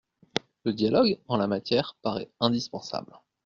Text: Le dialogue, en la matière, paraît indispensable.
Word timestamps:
Le 0.63 0.73
dialogue, 0.73 1.19
en 1.27 1.37
la 1.37 1.45
matière, 1.45 1.95
paraît 2.01 2.31
indispensable. 2.39 3.13